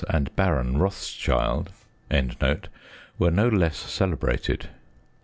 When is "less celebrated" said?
3.49-4.67